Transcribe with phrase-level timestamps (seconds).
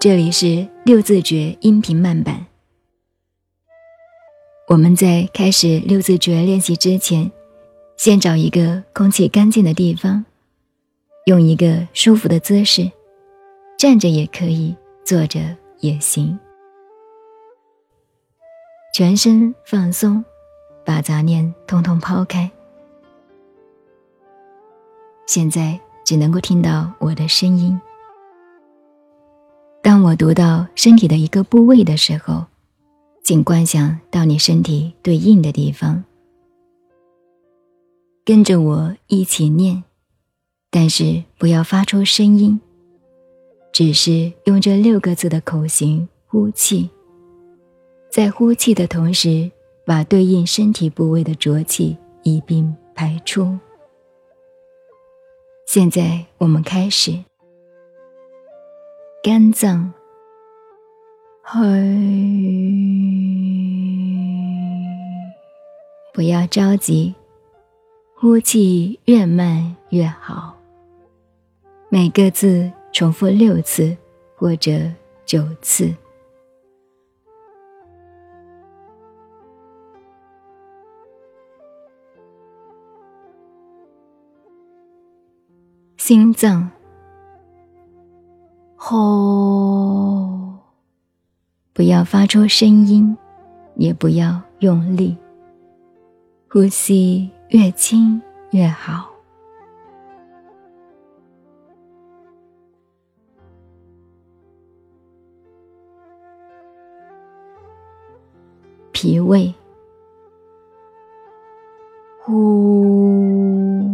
[0.00, 2.46] 这里是六字诀音频慢版。
[4.66, 7.30] 我们在开始六字诀练习之前，
[7.98, 10.24] 先找一个空气干净的地方，
[11.26, 12.90] 用一个舒服的姿势，
[13.78, 14.74] 站着也可以，
[15.04, 15.38] 坐着
[15.80, 16.38] 也行，
[18.94, 20.24] 全身放松，
[20.82, 22.50] 把杂念通通抛开。
[25.26, 27.78] 现在只能够听到我的声音。
[30.10, 32.44] 我读到身体的一个部位的时候，
[33.22, 36.02] 请观想到你身体对应的地方，
[38.24, 39.84] 跟着我一起念，
[40.68, 42.60] 但是不要发出声音，
[43.72, 46.90] 只是用这六个字的口型呼气，
[48.10, 49.48] 在呼气的同时，
[49.86, 53.56] 把对应身体部位的浊气一并排出。
[55.68, 57.16] 现在我们开始。
[59.22, 59.92] 肝脏，
[61.52, 61.58] 嘿
[66.14, 67.12] 不要着急，
[68.14, 70.56] 呼气越慢越好。
[71.88, 73.96] 每个字重复六次
[74.36, 74.70] 或者
[75.26, 75.92] 九次。
[85.96, 86.70] 心脏。
[88.76, 89.39] 吼！
[91.80, 93.16] 不要发出声音，
[93.76, 95.16] 也不要用力，
[96.46, 99.08] 呼吸越轻越好。
[108.92, 109.54] 脾胃，
[112.22, 113.88] 呼，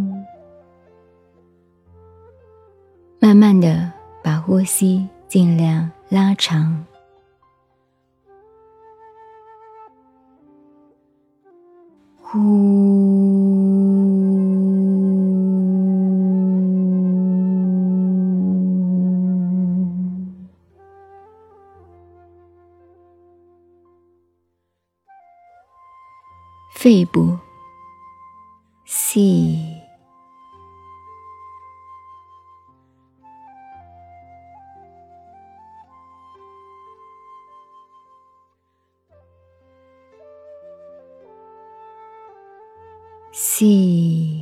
[3.21, 3.93] 慢慢的。
[4.23, 6.83] 把呼吸尽量拉长，
[12.29, 12.37] 呼，
[26.73, 27.37] 肺部，
[28.83, 29.76] 吸。
[43.39, 44.41] 细，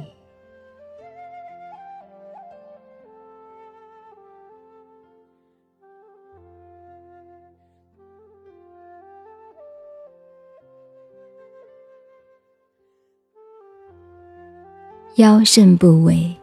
[15.17, 16.33] 腰肾部位，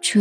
[0.00, 0.20] 吹，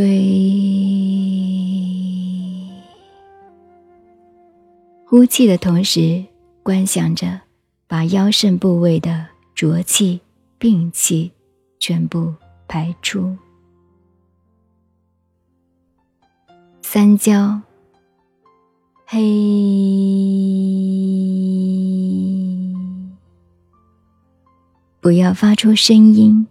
[5.08, 6.24] 呼气的同时，
[6.62, 7.42] 观想着
[7.88, 9.35] 把腰肾部位的。
[9.56, 10.20] 浊气、
[10.58, 11.32] 病气
[11.80, 12.36] 全部
[12.68, 13.38] 排出。
[16.82, 17.62] 三焦，
[19.06, 19.18] 嘿，
[25.00, 26.46] 不要发出声音，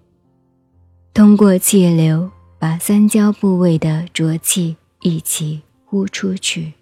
[1.12, 6.72] 通过气流把三焦部位的浊气一起呼出去。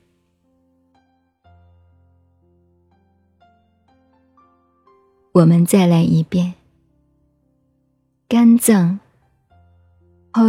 [5.32, 6.53] 我们再来一遍。
[8.28, 9.00] 肝脏，
[10.32, 10.43] 嘿；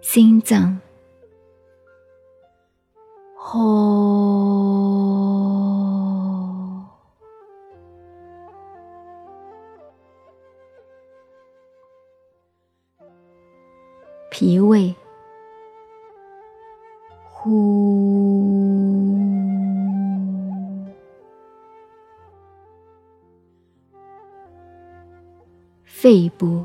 [0.00, 0.80] 心脏，
[3.36, 3.58] 吼；
[14.30, 14.94] 脾胃。
[17.44, 19.18] 呼，
[25.84, 26.64] 肺部，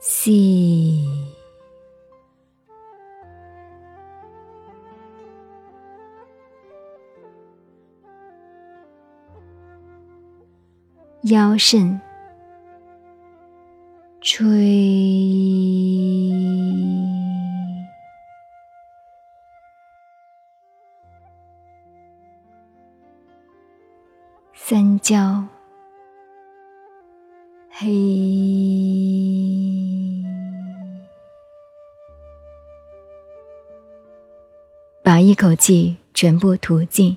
[0.00, 1.06] 吸，
[11.24, 12.00] 腰肾，
[14.22, 15.43] 吹。
[24.66, 25.44] 三焦，
[27.68, 27.86] 黑，
[35.02, 37.14] 把一口气全部吐尽，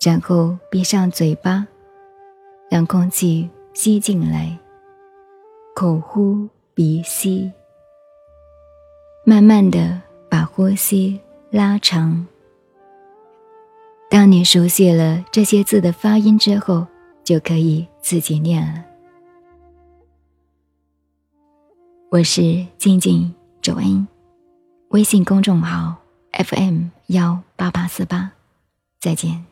[0.00, 1.66] 然后闭上嘴巴，
[2.70, 4.58] 让空气吸进来，
[5.74, 7.52] 口呼鼻吸，
[9.26, 10.00] 慢慢的
[10.30, 11.20] 把呼吸
[11.50, 12.26] 拉长。
[14.14, 16.86] 当你熟悉了这些字的发音之后，
[17.24, 18.84] 就可以自己念了。
[22.12, 24.06] 我是静静周恩，
[24.90, 25.96] 微信公众号
[26.30, 28.30] FM 幺八八四八，
[29.00, 29.44] 再见。